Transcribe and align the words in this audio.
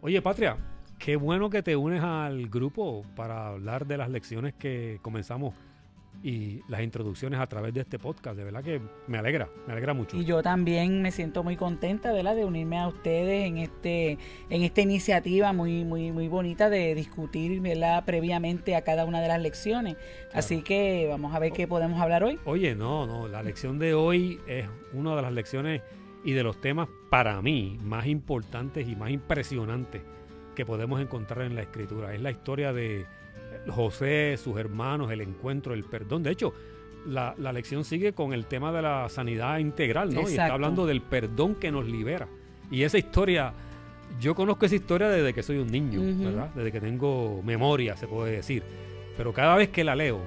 Oye, 0.00 0.22
Patria, 0.22 0.56
qué 0.98 1.16
bueno 1.16 1.50
que 1.50 1.62
te 1.62 1.74
unes 1.74 2.02
al 2.02 2.48
grupo 2.48 3.04
para 3.16 3.48
hablar 3.48 3.86
de 3.86 3.96
las 3.96 4.08
lecciones 4.08 4.54
que 4.54 5.00
comenzamos 5.02 5.54
y 6.22 6.62
las 6.68 6.82
introducciones 6.82 7.40
a 7.40 7.46
través 7.46 7.74
de 7.74 7.80
este 7.80 7.98
podcast. 7.98 8.36
De 8.36 8.44
verdad 8.44 8.62
que 8.62 8.80
me 9.06 9.18
alegra, 9.18 9.48
me 9.66 9.72
alegra 9.72 9.94
mucho. 9.94 10.16
Y 10.16 10.24
yo 10.24 10.42
también 10.42 11.02
me 11.02 11.10
siento 11.10 11.42
muy 11.44 11.56
contenta, 11.56 12.12
¿verdad? 12.12 12.36
De 12.36 12.44
unirme 12.44 12.78
a 12.78 12.88
ustedes 12.88 13.46
en 13.46 13.58
este 13.58 14.18
en 14.50 14.62
esta 14.62 14.80
iniciativa 14.80 15.52
muy 15.52 15.84
muy 15.84 16.12
muy 16.12 16.28
bonita 16.28 16.70
de 16.70 16.94
discutir, 16.94 17.60
¿verdad? 17.60 18.04
Previamente 18.04 18.76
a 18.76 18.82
cada 18.82 19.04
una 19.04 19.20
de 19.20 19.28
las 19.28 19.40
lecciones. 19.40 19.96
Así 20.32 20.62
que 20.62 21.06
vamos 21.08 21.34
a 21.34 21.38
ver 21.38 21.52
qué 21.52 21.66
podemos 21.66 22.00
hablar 22.00 22.24
hoy. 22.24 22.38
Oye, 22.44 22.74
no, 22.74 23.06
no, 23.06 23.28
la 23.28 23.42
lección 23.42 23.78
de 23.78 23.94
hoy 23.94 24.40
es 24.46 24.66
una 24.92 25.14
de 25.16 25.22
las 25.22 25.32
lecciones 25.32 25.82
y 26.24 26.32
de 26.32 26.42
los 26.42 26.60
temas 26.60 26.88
para 27.08 27.40
mí 27.40 27.78
más 27.82 28.06
importantes 28.06 28.88
y 28.88 28.96
más 28.96 29.10
impresionantes 29.10 30.02
que 30.56 30.66
podemos 30.66 31.00
encontrar 31.00 31.46
en 31.46 31.54
la 31.54 31.62
escritura. 31.62 32.14
Es 32.14 32.20
la 32.20 32.32
historia 32.32 32.72
de 32.72 33.06
José, 33.68 34.36
sus 34.36 34.58
hermanos, 34.58 35.10
el 35.10 35.20
encuentro, 35.20 35.74
el 35.74 35.84
perdón. 35.84 36.22
De 36.22 36.30
hecho, 36.30 36.54
la, 37.06 37.34
lección 37.52 37.84
sigue 37.84 38.12
con 38.12 38.32
el 38.32 38.46
tema 38.46 38.72
de 38.72 38.82
la 38.82 39.08
sanidad 39.08 39.58
integral, 39.58 40.12
¿no? 40.12 40.22
Y 40.22 40.32
está 40.32 40.52
hablando 40.52 40.86
del 40.86 41.02
perdón 41.02 41.54
que 41.54 41.70
nos 41.70 41.86
libera. 41.86 42.28
Y 42.70 42.82
esa 42.82 42.98
historia, 42.98 43.52
yo 44.20 44.34
conozco 44.34 44.66
esa 44.66 44.74
historia 44.74 45.08
desde 45.08 45.32
que 45.32 45.42
soy 45.42 45.58
un 45.58 45.68
niño, 45.68 46.00
¿verdad? 46.24 46.50
Desde 46.54 46.72
que 46.72 46.80
tengo 46.80 47.42
memoria, 47.44 47.96
se 47.96 48.06
puede 48.06 48.32
decir. 48.32 48.62
Pero 49.16 49.32
cada 49.32 49.56
vez 49.56 49.68
que 49.68 49.84
la 49.84 49.94
leo, 49.94 50.20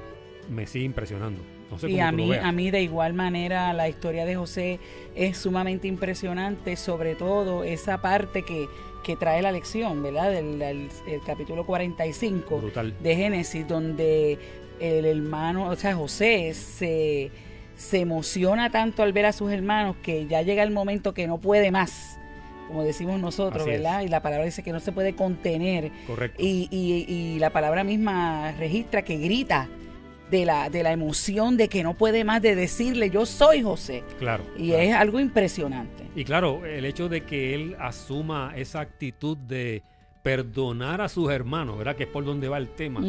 me 0.49 0.66
sigue 0.66 0.85
impresionando 0.85 1.41
y 1.88 1.99
a 1.99 2.11
mí, 2.11 2.33
a 2.33 2.52
mí 2.52 2.71
de 2.71 2.81
igual 2.81 3.13
manera 3.13 3.73
la 3.73 3.88
historia 3.88 4.25
de 4.25 4.35
José 4.35 4.80
es 5.16 5.38
sumamente 5.38 5.88
impresionante, 5.88 6.75
sobre 6.75 7.16
todo 7.16 7.64
esa 7.64 8.02
parte 8.02 8.44
que, 8.44 8.67
que 9.03 9.16
trae 9.16 9.42
la 9.42 9.52
lección, 9.52 10.02
¿verdad? 10.03 10.31
Del, 10.31 10.61
el 10.61 11.22
capítulo 11.25 11.66
45 11.66 12.61
de 13.02 13.16
Génesis, 13.16 13.67
donde 13.67 14.38
el 14.80 15.05
hermano, 15.05 15.69
o 15.69 15.75
sea, 15.75 15.95
José 15.95 16.53
se, 16.53 17.31
se 17.75 18.00
emociona 18.00 18.72
tanto 18.72 19.03
al 19.03 19.14
ver 19.14 19.25
a 19.25 19.33
sus 19.33 19.52
hermanos 19.52 19.95
que 20.02 20.27
ya 20.27 20.42
llega 20.42 20.64
el 20.64 20.72
momento 20.72 21.14
que 21.14 21.27
no 21.27 21.39
puede 21.39 21.72
más 21.72 22.20
como 22.67 22.83
decimos 22.83 23.20
nosotros, 23.20 23.66
¿verdad? 23.66 24.02
Y 24.02 24.09
la 24.09 24.22
palabra 24.22 24.45
dice 24.45 24.61
que 24.61 24.72
no 24.72 24.80
se 24.80 24.92
puede 24.92 25.16
contener. 25.16 25.92
Correcto. 26.05 26.39
Y, 26.39 26.67
y, 26.70 27.11
y, 27.11 27.39
la 27.39 27.50
palabra 27.50 27.83
misma 27.83 28.52
registra 28.59 29.02
que 29.02 29.17
grita 29.17 29.67
de 30.30 30.45
la, 30.45 30.69
de 30.69 30.83
la 30.83 30.91
emoción 30.91 31.58
de 31.58 31.67
que 31.69 31.83
no 31.83 31.94
puede 31.95 32.23
más 32.23 32.41
de 32.41 32.55
decirle 32.55 33.09
yo 33.09 33.25
soy 33.25 33.61
José. 33.61 34.03
Claro. 34.19 34.44
Y 34.58 34.73
es 34.73 34.94
algo 34.94 35.19
impresionante. 35.19 36.03
Y 36.16 36.23
claro, 36.23 36.66
el 36.66 36.86
hecho 36.86 37.09
de 37.09 37.21
que 37.21 37.55
él 37.55 37.75
asuma 37.80 38.53
esa 38.55 38.81
actitud 38.81 39.38
de 39.38 39.83
perdonar 40.23 41.02
a 41.02 41.09
sus 41.09 41.31
hermanos, 41.31 41.77
¿verdad? 41.77 41.95
Que 41.95 42.03
es 42.03 42.09
por 42.09 42.25
donde 42.25 42.49
va 42.49 42.58
el 42.58 42.69
tema. 42.69 43.02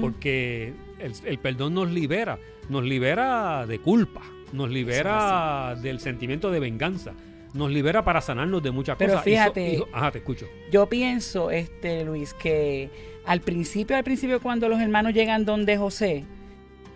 Porque 0.00 0.72
el, 0.98 1.38
perdón 1.38 1.74
nos 1.74 1.90
libera, 1.90 2.38
nos 2.68 2.84
libera 2.84 3.66
de 3.66 3.78
culpa, 3.78 4.22
nos 4.52 4.70
libera 4.70 5.74
del 5.82 6.00
sentimiento 6.00 6.50
de 6.50 6.60
venganza, 6.60 7.12
nos 7.52 7.70
libera 7.70 8.04
para 8.04 8.20
sanarnos 8.20 8.62
de 8.62 8.70
muchas 8.70 8.96
Pero 8.96 9.12
cosas. 9.12 9.24
Fíjate, 9.24 9.82
ajá, 9.92 10.12
te 10.12 10.18
escucho. 10.18 10.46
Yo 10.70 10.88
pienso, 10.88 11.50
este 11.50 12.04
Luis, 12.04 12.32
que 12.34 12.90
al 13.26 13.40
principio, 13.40 13.96
al 13.96 14.04
principio 14.04 14.40
cuando 14.40 14.68
los 14.68 14.80
hermanos 14.80 15.12
llegan 15.12 15.44
donde 15.44 15.76
José, 15.76 16.24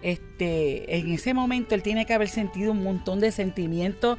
este, 0.02 0.98
en 0.98 1.10
ese 1.10 1.34
momento 1.34 1.74
él 1.74 1.82
tiene 1.82 2.06
que 2.06 2.14
haber 2.14 2.28
sentido 2.28 2.72
un 2.72 2.82
montón 2.82 3.20
de 3.20 3.32
sentimientos 3.32 4.18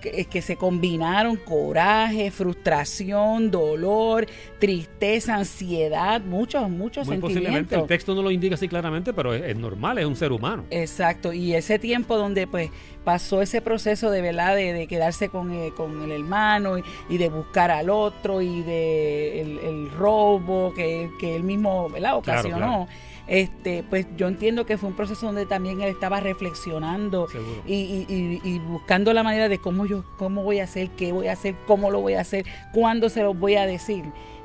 que, 0.00 0.42
se 0.42 0.56
combinaron, 0.56 1.36
coraje, 1.36 2.30
frustración, 2.30 3.50
dolor, 3.50 4.26
tristeza, 4.58 5.34
ansiedad, 5.34 6.20
muchos, 6.20 6.68
muchos 6.70 7.06
Muy 7.06 7.18
Posiblemente 7.18 7.74
el 7.74 7.86
texto 7.86 8.14
no 8.14 8.22
lo 8.22 8.30
indica 8.30 8.54
así 8.54 8.68
claramente, 8.68 9.12
pero 9.12 9.34
es, 9.34 9.56
normal, 9.56 9.98
es 9.98 10.06
un 10.06 10.16
ser 10.16 10.32
humano. 10.32 10.64
Exacto, 10.70 11.32
y 11.32 11.54
ese 11.54 11.78
tiempo 11.78 12.16
donde 12.16 12.46
pues 12.46 12.70
pasó 13.04 13.42
ese 13.42 13.60
proceso 13.60 14.10
de 14.10 14.20
verdad 14.22 14.54
de, 14.54 14.86
quedarse 14.86 15.28
con, 15.28 15.52
eh, 15.52 15.72
con, 15.76 16.02
el 16.02 16.12
hermano 16.12 16.76
y, 17.08 17.18
de 17.18 17.28
buscar 17.28 17.70
al 17.70 17.90
otro 17.90 18.42
y 18.42 18.62
de 18.62 19.40
el, 19.40 19.90
robo 19.98 20.72
que, 20.74 21.10
que 21.18 21.34
él 21.34 21.42
mismo 21.42 21.88
¿verdad? 21.88 22.16
ocasionó 22.16 22.86
este, 23.28 23.82
pues 23.82 24.06
yo 24.16 24.26
entiendo 24.26 24.64
que 24.64 24.78
fue 24.78 24.88
un 24.88 24.96
proceso 24.96 25.26
donde 25.26 25.44
también 25.44 25.82
él 25.82 25.88
estaba 25.88 26.18
reflexionando 26.18 27.28
y, 27.66 28.58
buscando 28.60 29.12
la 29.12 29.22
manera 29.22 29.50
de 29.50 29.58
cómo 29.58 29.84
yo, 29.84 30.02
cómo 30.16 30.42
voy 30.42 30.60
a 30.60 30.64
hacer, 30.64 30.88
qué 30.90 31.12
voy 31.12 31.28
a 31.28 31.32
hacer, 31.32 31.54
cómo 31.66 31.90
lo 31.90 32.00
voy 32.00 32.14
a 32.14 32.22
hacer, 32.22 32.46
cuándo 32.72 33.10
se 33.10 33.22
lo 33.22 33.34
voy 33.34 33.56
a 33.56 33.66
decir. 33.66 34.04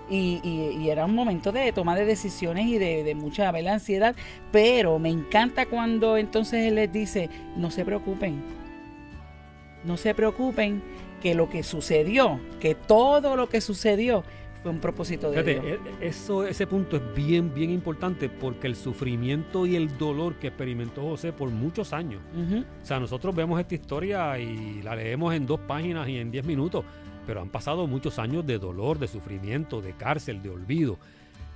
Y, 0.09 0.89
era 0.89 1.05
un 1.05 1.15
momento 1.15 1.53
de 1.53 1.71
toma 1.71 1.95
de 1.95 2.05
decisiones 2.05 2.67
y 2.67 2.77
de, 2.77 3.15
mucha 3.15 3.49
ansiedad, 3.49 4.15
pero 4.51 4.99
me 4.99 5.09
encanta 5.09 5.65
cuando 5.65 6.17
entonces 6.17 6.67
él 6.67 6.75
les 6.75 6.91
dice, 6.91 7.29
no 7.55 7.71
se 7.71 7.85
preocupen, 7.85 8.43
no 9.85 9.95
se 9.95 10.13
preocupen 10.13 10.83
que 11.21 11.35
lo 11.35 11.49
que 11.49 11.63
sucedió, 11.63 12.37
que 12.59 12.75
todo 12.75 13.37
lo 13.37 13.47
que 13.47 13.61
sucedió 13.61 14.25
fue 14.63 14.71
un 14.71 14.79
propósito 14.79 15.29
de 15.29 15.43
Dios. 15.43 15.65
E, 15.65 16.07
eso, 16.07 16.47
ese 16.47 16.65
punto 16.65 16.95
es 16.95 17.13
bien, 17.13 17.53
bien 17.53 17.69
importante 17.69 18.29
porque 18.29 18.65
el 18.67 18.77
sufrimiento 18.77 19.65
y 19.65 19.75
el 19.75 19.97
dolor 19.97 20.35
que 20.35 20.47
experimentó 20.47 21.01
José 21.01 21.33
por 21.33 21.49
muchos 21.49 21.91
años. 21.91 22.21
O 22.81 22.85
sea, 22.85 22.99
nosotros 22.99 23.35
vemos 23.35 23.59
esta 23.59 23.75
historia 23.75 24.39
y 24.39 24.81
la 24.81 24.95
leemos 24.95 25.33
en 25.35 25.45
dos 25.45 25.59
páginas 25.59 26.07
y 26.07 26.17
en 26.17 26.31
diez 26.31 26.45
minutos, 26.45 26.85
pero 27.27 27.41
han 27.41 27.49
pasado 27.49 27.85
muchos 27.87 28.17
años 28.19 28.45
de 28.45 28.57
dolor, 28.57 28.97
de 28.97 29.09
sufrimiento, 29.09 29.81
de 29.81 29.91
cárcel, 29.93 30.41
de 30.41 30.49
olvido. 30.49 30.97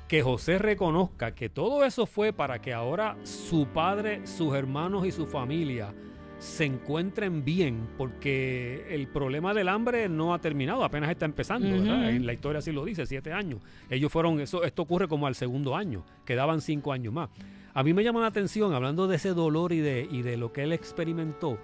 Que 0.10 0.22
José 0.22 0.58
reconozca 0.58 1.32
que 1.32 1.50
todo 1.50 1.86
eso 1.86 2.06
fue 2.06 2.34
para 2.34 2.60
que 2.60 2.74
ahora 2.74 3.18
su 3.24 3.68
padre, 3.68 4.28
sus 4.28 4.54
hermanos 4.54 5.06
y 5.06 5.12
su 5.12 5.28
familia 5.28 5.94
se 6.40 6.66
encuentren 6.66 7.44
bien, 7.44 7.88
porque 7.98 8.86
el 8.90 9.08
problema 9.08 9.54
del 9.54 9.70
hambre 9.70 10.08
no 10.08 10.34
ha 10.34 10.40
terminado, 10.40 10.84
apenas 10.84 11.10
está 11.10 11.26
empezando, 11.26 11.68
En 11.68 12.26
la 12.26 12.34
historia 12.34 12.60
así 12.60 12.72
lo 12.72 12.86
dice, 12.86 13.06
siete 13.06 13.34
años. 13.34 13.60
Ellos 13.90 14.12
fueron, 14.12 14.40
eso, 14.40 14.64
esto 14.64 14.84
ocurre 14.84 15.08
como 15.08 15.26
al 15.26 15.36
segundo 15.36 15.76
año, 15.76 16.04
quedaban 16.26 16.62
cinco 16.62 16.94
años 16.94 17.14
más. 17.14 17.30
A 17.74 17.84
mí 17.84 17.94
me 17.94 18.04
llama 18.04 18.22
la 18.22 18.28
atención, 18.28 18.74
hablando 18.74 19.08
de 19.08 19.16
ese 19.16 19.30
dolor 19.30 19.74
y 19.74 19.80
de, 19.80 20.08
y 20.10 20.22
de 20.22 20.38
lo 20.38 20.52
que 20.52 20.64
él 20.64 20.74
experimentó, 20.74 21.58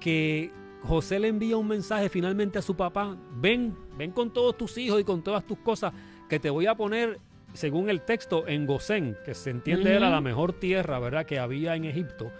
que 0.00 0.50
José 0.82 1.20
le 1.20 1.28
envía 1.28 1.56
un 1.56 1.68
mensaje 1.68 2.08
finalmente 2.08 2.58
a 2.58 2.62
su 2.62 2.74
papá, 2.74 3.16
ven, 3.36 3.76
ven 3.96 4.10
con 4.10 4.30
todos 4.32 4.56
tus 4.56 4.76
hijos 4.78 5.00
y 5.00 5.04
con 5.04 5.22
todas 5.22 5.44
tus 5.44 5.58
cosas, 5.58 5.92
que 6.28 6.40
te 6.40 6.50
voy 6.50 6.66
a 6.66 6.74
poner, 6.74 7.20
según 7.52 7.88
el 7.90 8.00
texto, 8.00 8.46
en 8.48 8.66
Gosén, 8.66 9.16
que 9.24 9.34
se 9.34 9.50
entiende 9.50 9.94
era 9.94 10.10
la 10.10 10.20
mejor 10.20 10.52
tierra, 10.52 10.98
¿verdad?, 10.98 11.26
que 11.26 11.38
había 11.38 11.76
en 11.76 11.84
Egipto 11.84 12.32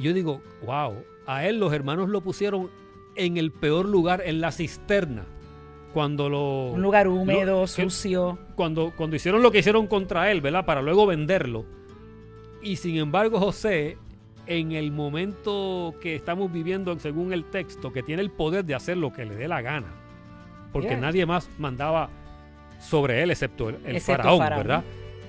yo 0.00 0.12
digo, 0.12 0.40
wow, 0.64 0.94
a 1.26 1.46
él 1.46 1.58
los 1.58 1.72
hermanos 1.72 2.08
lo 2.08 2.20
pusieron 2.20 2.70
en 3.16 3.36
el 3.36 3.50
peor 3.52 3.86
lugar, 3.86 4.22
en 4.24 4.40
la 4.40 4.52
cisterna. 4.52 5.24
Cuando 5.92 6.28
lo. 6.28 6.70
Un 6.70 6.82
lugar 6.82 7.08
húmedo, 7.08 7.66
sucio. 7.66 8.38
Cuando, 8.54 8.92
cuando 8.96 9.16
hicieron 9.16 9.42
lo 9.42 9.50
que 9.50 9.58
hicieron 9.58 9.86
contra 9.88 10.30
él, 10.30 10.40
¿verdad? 10.40 10.64
Para 10.64 10.82
luego 10.82 11.06
venderlo. 11.06 11.64
Y 12.62 12.76
sin 12.76 12.96
embargo, 12.96 13.40
José, 13.40 13.96
en 14.46 14.72
el 14.72 14.92
momento 14.92 15.94
que 16.00 16.14
estamos 16.14 16.52
viviendo, 16.52 16.96
según 16.98 17.32
el 17.32 17.44
texto, 17.44 17.92
que 17.92 18.02
tiene 18.02 18.22
el 18.22 18.30
poder 18.30 18.64
de 18.64 18.74
hacer 18.74 18.96
lo 18.96 19.12
que 19.12 19.24
le 19.24 19.34
dé 19.34 19.48
la 19.48 19.62
gana. 19.62 19.92
Porque 20.72 20.96
nadie 20.96 21.26
más 21.26 21.50
mandaba 21.58 22.10
sobre 22.80 23.22
él, 23.22 23.32
excepto 23.32 23.70
el, 23.70 24.00
faraón, 24.00 24.38
¿verdad? 24.38 24.84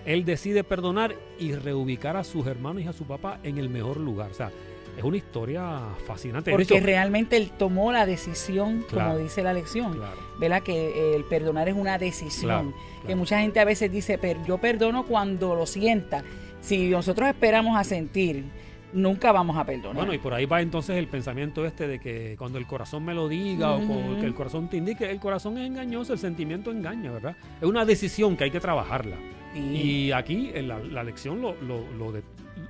Él 0.06 0.26
decide 0.26 0.64
perdonar 0.64 1.16
y 1.40 1.54
reubicar 1.54 2.18
a 2.18 2.24
sus 2.24 2.48
hermanos 2.48 2.84
y 2.84 2.88
a 2.88 2.94
su 2.94 3.06
papá 3.06 3.40
en 3.44 3.58
el 3.58 3.70
mejor 3.70 3.98
lugar. 3.98 4.32
O 4.32 4.34
sea, 4.34 4.52
es 4.98 5.04
una 5.04 5.18
historia 5.18 5.80
fascinante. 6.06 6.52
Porque 6.52 6.80
realmente 6.80 7.38
él 7.38 7.52
tomó 7.58 7.92
la 7.92 8.06
decisión, 8.06 8.86
como 8.92 9.18
dice 9.18 9.42
la 9.42 9.54
lección, 9.54 10.00
¿verdad? 10.40 10.64
Que 10.64 11.16
el 11.16 11.24
perdonar 11.24 11.70
es 11.70 11.76
una 11.76 11.98
decisión. 11.98 12.74
Que 13.08 13.16
mucha 13.16 13.40
gente 13.40 13.60
a 13.60 13.66
veces 13.66 13.92
dice, 13.92 14.18
pero 14.18 14.40
yo 14.46 14.58
perdono 14.58 15.06
cuando 15.06 15.56
lo 15.56 15.66
sienta. 15.66 16.24
Si 16.62 16.90
nosotros 16.90 17.28
esperamos 17.30 17.78
a 17.78 17.84
sentir, 17.84 18.46
nunca 18.94 19.32
vamos 19.32 19.58
a 19.58 19.66
perdonar. 19.66 19.96
Bueno, 19.96 20.14
y 20.14 20.18
por 20.18 20.34
ahí 20.34 20.46
va 20.46 20.62
entonces 20.62 20.98
el 20.98 21.08
pensamiento 21.08 21.66
este 21.66 21.88
de 21.88 22.00
que 22.00 22.36
cuando 22.38 22.58
el 22.58 22.68
corazón 22.68 23.06
me 23.06 23.14
lo 23.14 23.28
diga 23.28 23.74
o 23.74 24.20
que 24.20 24.26
el 24.26 24.34
corazón 24.34 24.70
te 24.70 24.78
indique, 24.78 25.10
el 25.10 25.20
corazón 25.20 25.58
es 25.58 25.68
engañoso, 25.68 26.14
el 26.14 26.20
sentimiento 26.20 26.72
engaña, 26.72 27.12
¿verdad? 27.12 27.36
Es 27.60 27.68
una 27.68 27.86
decisión 27.86 28.38
que 28.38 28.46
hay 28.46 28.52
que 28.52 28.60
trabajarla. 28.60 29.18
Y 29.56 30.12
aquí 30.12 30.52
la, 30.54 30.80
la 30.80 31.04
lección 31.04 31.42
lo, 31.42 31.56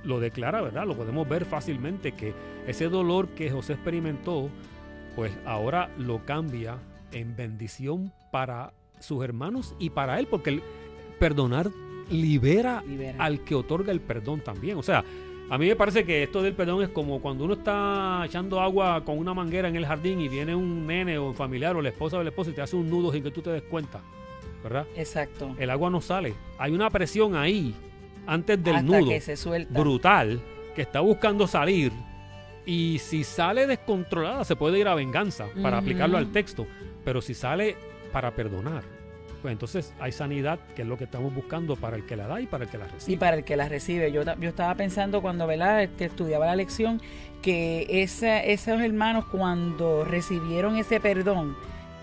lo, 0.04 0.20
declara, 0.20 0.60
¿verdad? 0.62 0.84
Lo 0.86 0.96
podemos 0.96 1.28
ver 1.28 1.44
fácilmente 1.44 2.12
que 2.12 2.34
ese 2.66 2.88
dolor 2.88 3.28
que 3.28 3.50
José 3.50 3.74
experimentó, 3.74 4.48
pues 5.14 5.32
ahora 5.44 5.90
lo 5.96 6.24
cambia 6.24 6.78
en 7.12 7.36
bendición 7.36 8.12
para 8.32 8.72
sus 8.98 9.22
hermanos 9.22 9.76
y 9.78 9.90
para 9.90 10.18
él, 10.18 10.26
porque 10.26 10.50
el 10.50 10.62
perdonar 11.20 11.70
libera, 12.10 12.82
al 13.18 13.44
que 13.44 13.54
otorga 13.54 13.92
el 13.92 14.00
perdón 14.00 14.40
también. 14.40 14.76
O 14.76 14.82
sea, 14.82 15.04
A 15.52 15.58
mí 15.58 15.68
me 15.68 15.76
parece 15.76 16.02
que 16.06 16.22
esto 16.22 16.40
del 16.40 16.54
perdón 16.54 16.82
es 16.82 16.88
como 16.88 17.20
cuando 17.20 17.44
uno 17.44 17.52
está 17.52 18.22
echando 18.24 18.58
agua 18.58 19.04
con 19.04 19.18
una 19.18 19.34
manguera 19.34 19.68
en 19.68 19.76
el 19.76 19.84
jardín 19.84 20.18
y 20.18 20.26
viene 20.26 20.54
un 20.54 20.86
nene 20.86 21.18
o 21.18 21.26
un 21.26 21.34
familiar 21.34 21.76
o 21.76 21.82
la 21.82 21.90
esposa 21.90 22.16
o 22.16 22.22
el 22.22 22.28
esposo 22.28 22.48
y 22.48 22.54
te 22.54 22.62
hace 22.62 22.74
un 22.74 22.88
nudo 22.88 23.12
sin 23.12 23.22
que 23.22 23.30
tú 23.30 23.42
te 23.42 23.50
des 23.50 23.62
cuenta, 23.64 24.00
¿verdad? 24.62 24.86
Exacto. 24.96 25.54
El 25.58 25.68
agua 25.68 25.90
no 25.90 26.00
sale. 26.00 26.32
Hay 26.56 26.72
una 26.72 26.88
presión 26.88 27.36
ahí 27.36 27.74
antes 28.26 28.64
del 28.64 28.76
Hasta 28.76 28.86
nudo 28.86 29.10
que 29.10 29.20
se 29.20 29.36
suelta. 29.36 29.78
brutal 29.78 30.40
que 30.74 30.80
está 30.80 31.00
buscando 31.00 31.46
salir 31.46 31.92
y 32.64 32.98
si 33.00 33.22
sale 33.22 33.66
descontrolada 33.66 34.46
se 34.46 34.56
puede 34.56 34.78
ir 34.78 34.88
a 34.88 34.94
venganza 34.94 35.48
para 35.62 35.76
aplicarlo 35.76 36.16
al 36.16 36.32
texto, 36.32 36.66
pero 37.04 37.20
si 37.20 37.34
sale 37.34 37.76
para 38.10 38.30
perdonar, 38.30 38.84
pues 39.42 39.52
entonces 39.52 39.92
hay 39.98 40.12
sanidad 40.12 40.60
que 40.76 40.82
es 40.82 40.88
lo 40.88 40.96
que 40.96 41.04
estamos 41.04 41.34
buscando 41.34 41.74
para 41.76 41.96
el 41.96 42.06
que 42.06 42.16
la 42.16 42.28
da 42.28 42.40
y 42.40 42.46
para 42.46 42.64
el 42.64 42.70
que 42.70 42.78
la 42.78 42.86
recibe. 42.86 43.12
Y 43.12 43.16
para 43.16 43.36
el 43.36 43.44
que 43.44 43.56
la 43.56 43.68
recibe. 43.68 44.12
Yo, 44.12 44.22
yo 44.22 44.48
estaba 44.48 44.74
pensando 44.76 45.20
cuando. 45.20 45.50
Este, 45.50 46.04
estudiaba 46.04 46.46
la 46.46 46.56
lección 46.56 47.02
que 47.42 47.86
esos 47.88 48.80
hermanos 48.80 49.24
cuando 49.26 50.04
recibieron 50.04 50.76
ese 50.76 51.00
perdón, 51.00 51.56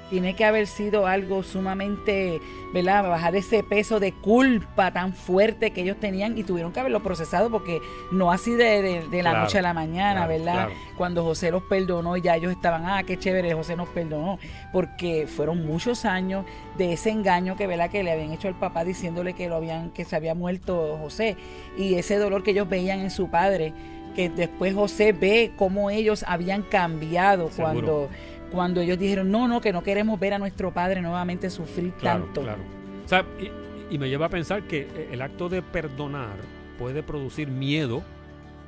tiene 0.09 0.35
que 0.35 0.44
haber 0.45 0.65
sido 0.67 1.06
algo 1.07 1.44
sumamente, 1.44 2.41
¿verdad? 2.73 3.07
Bajar 3.07 3.35
ese 3.35 3.63
peso 3.63 4.00
de 4.00 4.11
culpa 4.11 4.91
tan 4.91 5.13
fuerte 5.13 5.71
que 5.71 5.81
ellos 5.81 5.97
tenían 6.00 6.38
y 6.38 6.44
tuvieron 6.44 6.71
que 6.71 6.79
haberlo 6.79 7.01
procesado 7.01 7.50
porque 7.50 7.79
no 8.11 8.31
así 8.31 8.51
de, 8.51 8.81
de- 8.81 9.07
de 9.07 9.23
la 9.23 9.29
Claro, 9.31 9.45
noche 9.45 9.59
a 9.59 9.61
la 9.61 9.73
mañana, 9.73 10.25
claro, 10.25 10.29
¿verdad? 10.29 10.53
claro. 10.53 10.71
Cuando 10.97 11.23
José 11.23 11.51
los 11.51 11.63
perdonó 11.63 12.17
y 12.17 12.21
ya 12.21 12.35
ellos 12.35 12.51
estaban, 12.51 12.85
ah, 12.85 13.03
qué 13.06 13.17
chévere, 13.17 13.53
José 13.53 13.75
nos 13.75 13.88
perdonó, 13.89 14.39
porque 14.73 15.27
fueron 15.27 15.65
muchos 15.65 16.06
años 16.06 16.45
de 16.77 16.94
ese 16.94 17.11
engaño 17.11 17.56
que, 17.56 17.67
¿verdad? 17.67 17.89
que 17.89 18.03
le 18.03 18.11
habían 18.11 18.31
hecho 18.31 18.47
al 18.47 18.56
papá 18.57 18.83
diciéndole 18.83 19.33
que 19.33 19.47
lo 19.47 19.56
habían 19.56 19.91
que 19.91 20.06
se 20.06 20.15
había 20.15 20.33
muerto 20.35 20.97
José 21.01 21.35
y 21.77 21.95
ese 21.95 22.17
dolor 22.17 22.44
que 22.44 22.51
ellos 22.51 22.67
veían 22.69 23.00
en 23.00 23.11
su 23.11 23.29
padre 23.29 23.73
que 24.15 24.29
después 24.29 24.73
José 24.73 25.11
ve 25.13 25.51
cómo 25.56 25.89
ellos 25.91 26.25
habían 26.27 26.63
cambiado 26.63 27.50
Seguro. 27.51 27.63
cuando 27.73 28.09
cuando 28.51 28.81
ellos 28.81 28.97
dijeron 28.99 29.29
no 29.31 29.47
no 29.47 29.61
que 29.61 29.71
no 29.73 29.83
queremos 29.83 30.19
ver 30.19 30.33
a 30.33 30.39
nuestro 30.39 30.73
padre 30.73 31.01
nuevamente 31.01 31.49
sufrir 31.49 31.91
Claro, 31.99 32.25
tanto 32.25 32.41
claro. 32.41 32.61
O 33.05 33.07
sea, 33.07 33.25
y, 33.39 33.95
y 33.95 33.97
me 33.97 34.09
lleva 34.09 34.27
a 34.27 34.29
pensar 34.29 34.63
que 34.63 34.81
eh, 34.81 35.09
el 35.11 35.21
acto 35.21 35.49
de 35.49 35.61
perdonar 35.61 36.35
puede 36.77 37.03
producir 37.03 37.47
miedo 37.49 38.03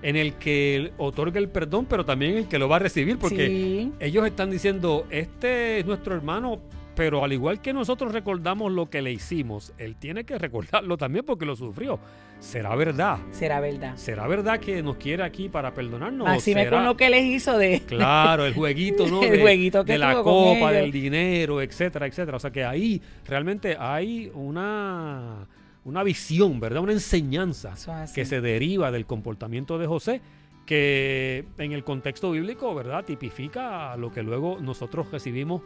en 0.04 0.16
el 0.16 0.34
que 0.34 0.92
otorga 0.98 1.40
el 1.40 1.48
perdón, 1.50 1.86
pero 1.88 2.04
también 2.04 2.36
el 2.38 2.48
que 2.48 2.58
lo 2.58 2.68
va 2.68 2.78
a 2.78 2.80
recibir, 2.80 3.18
porque 3.20 3.48
Sí. 3.48 3.92
ellos 4.00 4.26
están 4.26 4.50
diciendo, 4.50 5.06
este 5.12 5.80
es 5.80 5.86
nuestro 5.86 6.16
hermano, 6.16 6.60
pero 6.96 7.24
al 7.24 7.32
igual 7.34 7.62
que 7.62 7.74
nosotros 7.74 8.12
recordamos 8.12 8.72
lo 8.72 8.90
que 8.90 9.02
le 9.02 9.12
hicimos, 9.12 9.74
él 9.78 9.96
tiene 9.96 10.24
que 10.26 10.38
recordarlo 10.40 10.98
también 10.98 11.26
porque 11.26 11.46
lo 11.46 11.56
sufrió. 11.56 12.00
¿Será 12.40 12.76
verdad? 12.76 13.20
será 13.30 13.60
verdad 13.60 13.96
¿Será 13.98 14.26
verdad 14.28 14.60
que 14.60 14.82
nos 14.82 14.96
quiere 14.98 15.22
aquí 15.22 15.48
para 15.48 15.76
perdonarnos? 15.76 16.28
así 16.28 16.56
me 16.56 16.64
¿Será- 16.64 16.78
con 16.78 16.86
lo 16.86 16.98
que 16.98 17.10
les 17.12 17.24
hizo 17.24 17.56
de 17.58 17.82
Claro, 17.88 18.46
el 18.48 18.56
jueguito, 18.56 19.06
¿no? 19.08 19.22
El 19.24 19.32
De, 19.32 19.42
jueguito 19.42 19.86
que 19.86 19.92
de 19.94 19.98
la 20.00 20.24
copa, 20.24 20.72
del 20.72 20.92
dinero, 20.92 21.62
etcétera, 21.62 22.08
etcétera. 22.08 22.38
O 22.38 22.40
sea 22.40 22.50
que 22.52 22.64
ahí 22.66 23.00
realmente 23.28 23.78
hay 23.80 24.32
una, 24.34 25.48
una 25.86 26.04
visión, 26.04 26.60
¿verdad? 26.60 26.82
Una 26.82 26.94
enseñanza 26.94 27.74
es 28.04 28.12
que 28.12 28.26
se 28.26 28.42
deriva 28.42 28.90
del 28.92 29.06
comportamiento 29.06 29.78
de 29.78 29.86
José, 29.86 30.22
que 30.66 31.46
en 31.60 31.74
el 31.74 31.84
contexto 31.84 32.32
bíblico, 32.32 32.74
¿verdad? 32.74 33.06
Tipifica 33.06 33.96
lo 33.98 34.12
que 34.12 34.24
luego 34.24 34.58
nosotros 34.60 35.12
recibimos 35.12 35.62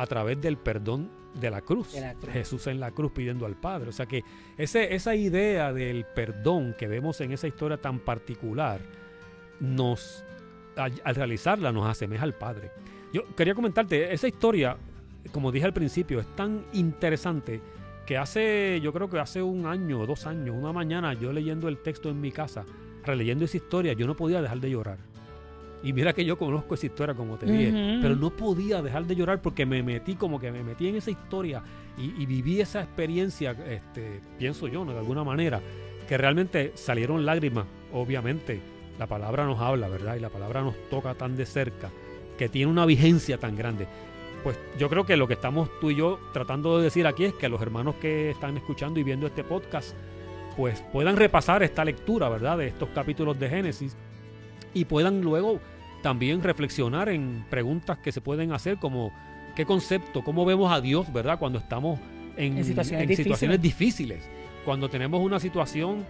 a 0.00 0.06
través 0.06 0.40
del 0.40 0.56
perdón 0.56 1.10
de 1.34 1.50
la 1.50 1.60
cruz. 1.60 1.92
De 1.92 2.00
la 2.00 2.14
cruz. 2.14 2.32
Jesús 2.32 2.66
en 2.68 2.78
la 2.78 2.92
cruz 2.92 3.12
pidiendo 3.12 3.46
al 3.46 3.56
Padre. 3.56 3.90
O 3.90 3.92
sea 3.92 4.06
que 4.06 4.22
ese, 4.56 4.94
esa 4.94 5.14
idea 5.14 5.72
del 5.72 6.04
perdón 6.04 6.74
que 6.78 6.86
vemos 6.86 7.20
en 7.20 7.32
esa 7.32 7.48
historia 7.48 7.78
tan 7.78 7.98
particular, 7.98 8.80
nos, 9.60 10.24
al, 10.76 10.92
al 11.04 11.14
realizarla, 11.14 11.72
nos 11.72 11.88
asemeja 11.88 12.22
al 12.22 12.34
Padre. 12.34 12.70
Yo 13.12 13.24
quería 13.34 13.54
comentarte, 13.54 14.12
esa 14.12 14.28
historia, 14.28 14.76
como 15.32 15.50
dije 15.50 15.66
al 15.66 15.72
principio, 15.72 16.20
es 16.20 16.26
tan 16.36 16.64
interesante 16.72 17.60
que 18.06 18.16
hace, 18.16 18.80
yo 18.80 18.92
creo 18.92 19.10
que 19.10 19.18
hace 19.18 19.42
un 19.42 19.66
año 19.66 20.00
o 20.00 20.06
dos 20.06 20.26
años, 20.26 20.54
una 20.56 20.72
mañana, 20.72 21.12
yo 21.14 21.32
leyendo 21.32 21.68
el 21.68 21.78
texto 21.78 22.08
en 22.08 22.20
mi 22.20 22.30
casa, 22.30 22.64
releyendo 23.04 23.44
esa 23.44 23.56
historia, 23.56 23.94
yo 23.94 24.06
no 24.06 24.16
podía 24.16 24.40
dejar 24.40 24.60
de 24.60 24.70
llorar. 24.70 24.98
Y 25.82 25.92
mira 25.92 26.12
que 26.12 26.24
yo 26.24 26.36
conozco 26.36 26.74
esa 26.74 26.86
historia, 26.86 27.14
como 27.14 27.36
te 27.36 27.46
dije, 27.46 27.98
pero 28.02 28.16
no 28.16 28.30
podía 28.30 28.82
dejar 28.82 29.06
de 29.06 29.14
llorar 29.14 29.40
porque 29.40 29.64
me 29.64 29.82
metí, 29.82 30.16
como 30.16 30.40
que 30.40 30.50
me 30.50 30.64
metí 30.64 30.88
en 30.88 30.96
esa 30.96 31.10
historia 31.10 31.62
y, 31.96 32.20
y 32.20 32.26
viví 32.26 32.60
esa 32.60 32.80
experiencia, 32.82 33.52
este, 33.52 34.20
pienso 34.38 34.66
yo, 34.66 34.84
¿no? 34.84 34.92
de 34.92 34.98
alguna 34.98 35.22
manera, 35.22 35.60
que 36.08 36.18
realmente 36.18 36.72
salieron 36.74 37.24
lágrimas, 37.24 37.66
obviamente. 37.92 38.60
La 38.98 39.06
palabra 39.06 39.44
nos 39.44 39.60
habla, 39.60 39.86
¿verdad? 39.88 40.16
Y 40.16 40.20
la 40.20 40.30
palabra 40.30 40.62
nos 40.62 40.74
toca 40.90 41.14
tan 41.14 41.36
de 41.36 41.46
cerca, 41.46 41.90
que 42.36 42.48
tiene 42.48 42.72
una 42.72 42.84
vigencia 42.84 43.38
tan 43.38 43.54
grande. 43.54 43.86
Pues 44.42 44.58
yo 44.78 44.88
creo 44.88 45.06
que 45.06 45.16
lo 45.16 45.28
que 45.28 45.34
estamos 45.34 45.68
tú 45.80 45.90
y 45.90 45.96
yo 45.96 46.18
tratando 46.32 46.78
de 46.78 46.84
decir 46.84 47.06
aquí 47.06 47.24
es 47.24 47.34
que 47.34 47.48
los 47.48 47.60
hermanos 47.62 47.96
que 47.96 48.30
están 48.30 48.56
escuchando 48.56 48.98
y 48.98 49.04
viendo 49.04 49.26
este 49.26 49.44
podcast, 49.44 49.94
pues 50.56 50.82
puedan 50.92 51.16
repasar 51.16 51.62
esta 51.62 51.84
lectura, 51.84 52.28
¿verdad? 52.28 52.58
De 52.58 52.66
estos 52.66 52.88
capítulos 52.88 53.38
de 53.38 53.48
Génesis 53.48 53.96
y 54.74 54.84
puedan 54.84 55.20
luego 55.20 55.60
también 56.02 56.42
reflexionar 56.42 57.08
en 57.08 57.44
preguntas 57.50 57.98
que 57.98 58.12
se 58.12 58.20
pueden 58.20 58.52
hacer 58.52 58.78
como 58.78 59.12
qué 59.56 59.64
concepto, 59.64 60.22
cómo 60.22 60.44
vemos 60.44 60.72
a 60.72 60.80
Dios, 60.80 61.12
¿verdad? 61.12 61.38
Cuando 61.38 61.58
estamos 61.58 61.98
en, 62.36 62.58
En 62.58 62.64
situaciones 62.64 63.10
en 63.10 63.16
situaciones 63.16 63.60
difíciles, 63.60 64.28
cuando 64.64 64.88
tenemos 64.88 65.20
una 65.20 65.40
situación 65.40 66.04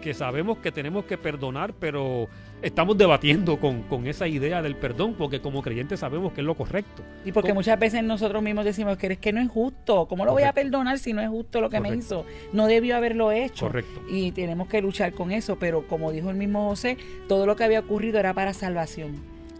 que 0.00 0.14
sabemos 0.14 0.58
que 0.58 0.72
tenemos 0.72 1.04
que 1.04 1.18
perdonar, 1.18 1.74
pero 1.74 2.28
estamos 2.62 2.96
debatiendo 2.96 3.58
con, 3.58 3.82
con 3.82 4.06
esa 4.06 4.26
idea 4.26 4.62
del 4.62 4.76
perdón, 4.76 5.14
porque 5.14 5.40
como 5.40 5.62
creyentes 5.62 6.00
sabemos 6.00 6.32
que 6.32 6.40
es 6.40 6.46
lo 6.46 6.54
correcto. 6.54 7.02
Y 7.24 7.32
porque 7.32 7.52
muchas 7.52 7.78
veces 7.78 8.02
nosotros 8.02 8.42
mismos 8.42 8.64
decimos 8.64 8.96
que 8.96 9.08
es 9.08 9.18
que 9.18 9.32
no 9.32 9.40
es 9.40 9.48
justo. 9.48 10.06
¿Cómo 10.06 10.24
lo 10.24 10.32
voy 10.32 10.44
a 10.44 10.52
perdonar 10.52 10.98
si 10.98 11.12
no 11.12 11.20
es 11.20 11.28
justo 11.28 11.60
lo 11.60 11.70
que 11.70 11.80
me 11.80 11.94
hizo? 11.94 12.24
No 12.52 12.66
debió 12.66 12.96
haberlo 12.96 13.32
hecho. 13.32 13.66
Correcto. 13.66 14.02
Y 14.08 14.32
tenemos 14.32 14.68
que 14.68 14.80
luchar 14.80 15.12
con 15.12 15.32
eso. 15.32 15.56
Pero 15.58 15.86
como 15.86 16.12
dijo 16.12 16.30
el 16.30 16.36
mismo 16.36 16.68
José, 16.68 16.96
todo 17.28 17.46
lo 17.46 17.56
que 17.56 17.64
había 17.64 17.80
ocurrido 17.80 18.18
era 18.18 18.34
para 18.34 18.52
salvación. 18.54 19.14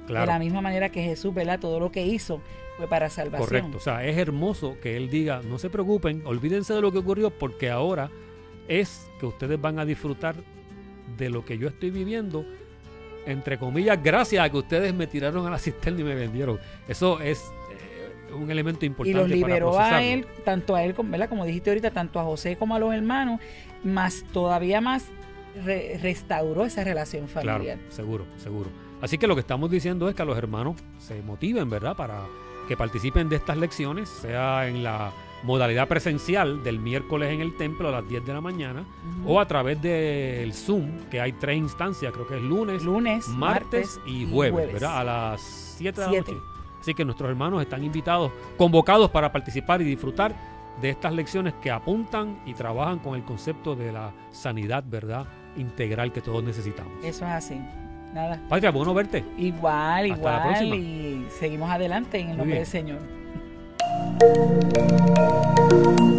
De 0.06 0.12
la 0.12 0.38
misma 0.38 0.60
manera 0.60 0.90
que 0.90 1.02
Jesús, 1.02 1.34
¿verdad? 1.34 1.58
Todo 1.58 1.80
lo 1.80 1.90
que 1.90 2.06
hizo 2.06 2.40
fue 2.76 2.86
para 2.86 3.10
salvación. 3.10 3.48
Correcto. 3.48 3.78
O 3.78 3.80
sea, 3.80 4.04
es 4.04 4.16
hermoso 4.16 4.76
que 4.80 4.96
él 4.96 5.10
diga, 5.10 5.40
no 5.42 5.58
se 5.58 5.68
preocupen, 5.68 6.22
olvídense 6.24 6.74
de 6.74 6.80
lo 6.80 6.92
que 6.92 6.98
ocurrió, 6.98 7.30
porque 7.30 7.70
ahora 7.70 8.10
es 8.68 9.10
que 9.20 9.26
ustedes 9.26 9.60
van 9.60 9.78
a 9.78 9.84
disfrutar 9.84 10.36
de 11.16 11.30
lo 11.30 11.44
que 11.44 11.58
yo 11.58 11.68
estoy 11.68 11.90
viviendo, 11.90 12.44
entre 13.26 13.58
comillas, 13.58 14.00
gracias 14.02 14.44
a 14.44 14.50
que 14.50 14.56
ustedes 14.58 14.94
me 14.94 15.06
tiraron 15.06 15.46
a 15.46 15.50
la 15.50 15.58
cisterna 15.60 16.00
y 16.00 16.04
me 16.04 16.14
vendieron. 16.14 16.58
Eso 16.88 17.20
es 17.20 17.42
eh, 17.72 18.32
un 18.34 18.50
elemento 18.50 18.84
Y 18.84 18.88
importante. 18.88 19.18
los 19.20 19.28
liberó 19.30 19.72
para 19.72 19.96
a 19.98 20.02
él, 20.02 20.26
tanto 20.44 20.74
a 20.74 20.82
él, 20.84 20.94
como, 20.94 21.10
¿verdad? 21.10 21.28
como 21.28 21.44
dijiste 21.44 21.70
ahorita, 21.70 21.90
tanto 21.90 22.20
a 22.20 22.24
José 22.24 22.56
como 22.56 22.74
a 22.74 22.78
los 22.78 22.92
hermanos, 22.94 23.40
más 23.84 24.24
todavía 24.32 24.80
más 24.80 25.06
re- 25.64 25.98
restauró 26.02 26.64
esa 26.66 26.84
relación 26.84 27.26
Claro, 27.26 27.50
familiar. 27.52 27.78
seguro, 27.88 28.26
seguro. 28.36 28.70
Así 29.00 29.18
que 29.18 29.26
lo 29.26 29.34
que 29.34 29.40
estamos 29.40 29.70
diciendo 29.70 30.08
es 30.08 30.14
que 30.14 30.22
a 30.22 30.24
los 30.24 30.38
hermanos 30.38 30.76
se 30.98 31.20
motiven, 31.22 31.68
¿verdad? 31.68 31.94
Para 31.96 32.22
que 32.66 32.76
participen 32.76 33.28
de 33.28 33.36
estas 33.36 33.56
lecciones, 33.58 34.08
sea 34.08 34.66
en 34.68 34.82
la 34.82 35.12
modalidad 35.46 35.86
presencial 35.86 36.62
del 36.64 36.80
miércoles 36.80 37.32
en 37.32 37.40
el 37.40 37.56
templo 37.56 37.88
a 37.88 37.92
las 37.92 38.08
10 38.08 38.26
de 38.26 38.34
la 38.34 38.40
mañana 38.40 38.84
o 39.24 39.38
a 39.40 39.46
través 39.46 39.80
del 39.80 40.52
Zoom, 40.52 41.08
que 41.08 41.20
hay 41.20 41.32
tres 41.32 41.56
instancias, 41.56 42.12
creo 42.12 42.26
que 42.26 42.36
es 42.36 42.42
lunes, 42.42 42.82
lunes, 42.82 43.28
martes, 43.28 44.00
y 44.04 44.28
jueves, 44.30 44.72
¿verdad? 44.72 44.98
A 44.98 45.04
las 45.04 45.40
7 45.78 46.00
de 46.00 46.06
la 46.06 46.12
noche. 46.18 46.36
Así 46.80 46.94
que 46.94 47.04
nuestros 47.04 47.30
hermanos 47.30 47.62
están 47.62 47.82
invitados, 47.84 48.32
convocados 48.56 49.10
para 49.10 49.30
participar 49.32 49.80
y 49.80 49.84
disfrutar 49.84 50.34
de 50.80 50.90
estas 50.90 51.12
lecciones 51.14 51.54
que 51.54 51.70
apuntan 51.70 52.40
y 52.44 52.52
trabajan 52.52 52.98
con 52.98 53.14
el 53.14 53.22
concepto 53.24 53.74
de 53.76 53.92
la 53.92 54.12
sanidad, 54.32 54.84
¿verdad? 54.86 55.26
Integral 55.56 56.12
que 56.12 56.20
todos 56.20 56.42
necesitamos. 56.44 56.92
Eso 57.04 57.24
es 57.24 57.30
así. 57.32 57.60
Nada. 58.12 58.40
Patria, 58.48 58.70
bueno 58.70 58.94
verte. 58.94 59.24
Igual, 59.38 60.10
Hasta 60.10 60.16
la 60.16 60.16
igual. 60.16 60.42
próxima. 60.42 60.76
Y 60.76 61.26
seguimos 61.38 61.70
adelante 61.70 62.18
en 62.18 62.30
el 62.30 62.36
Muy 62.36 62.36
nombre 62.38 62.52
bien. 62.54 62.58
del 62.64 62.66
Señor. 62.66 63.25
Thank 63.98 64.74
you. 66.00 66.15